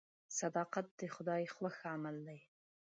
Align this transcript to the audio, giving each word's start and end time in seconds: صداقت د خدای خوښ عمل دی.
صداقت 0.39 0.85
د 0.99 1.01
خدای 1.15 1.43
خوښ 1.55 1.75
عمل 1.93 2.15
دی. 2.27 2.39